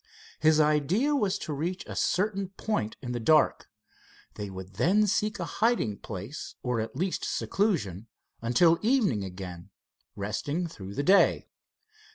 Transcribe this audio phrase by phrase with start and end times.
[0.39, 3.69] His idea was to reach a certain point in the dark.
[4.33, 8.07] They would then seek a hiding place, or at least seclusion,
[8.41, 9.69] until evening again,
[10.15, 11.45] resting through the day.